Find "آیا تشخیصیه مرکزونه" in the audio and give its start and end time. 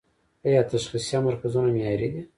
0.47-1.69